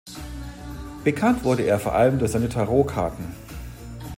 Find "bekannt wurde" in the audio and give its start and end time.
1.03-1.61